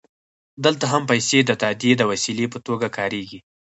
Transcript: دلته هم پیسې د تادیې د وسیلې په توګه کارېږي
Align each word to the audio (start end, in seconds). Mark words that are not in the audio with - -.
دلته 0.65 0.85
هم 0.93 1.01
پیسې 1.11 1.37
د 1.45 1.51
تادیې 1.61 1.93
د 1.97 2.01
وسیلې 2.11 2.45
په 2.53 2.59
توګه 2.67 2.87
کارېږي 2.97 3.39